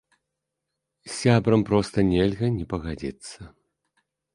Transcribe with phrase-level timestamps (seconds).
[1.09, 3.39] З сябрам проста нельга не пагадзіцца.